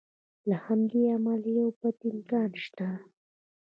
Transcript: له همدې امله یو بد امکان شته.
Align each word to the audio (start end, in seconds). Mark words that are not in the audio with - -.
له 0.49 0.55
همدې 0.65 1.01
امله 1.15 1.49
یو 1.57 1.67
بد 1.79 1.97
امکان 2.11 2.51
شته. 2.63 2.87